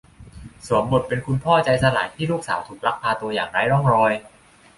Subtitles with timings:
[0.67, 4.13] สวมบทเป็นคุณพ่อใจสลายที่ลูกสาวถูกลักพาตัวอย่างไร้ร่องรอย